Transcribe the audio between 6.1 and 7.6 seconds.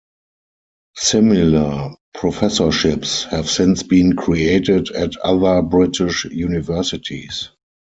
universities.